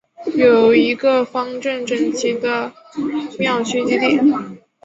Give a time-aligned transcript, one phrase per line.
[0.35, 2.73] 有一个方正整齐的
[3.37, 4.19] 庙区基地。